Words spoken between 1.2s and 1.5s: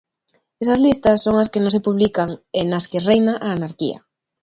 son as